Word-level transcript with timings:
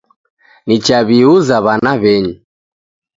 Nichaw'iuza 0.67 1.55
w'ana 1.65 1.93
w'enyu 2.01 2.35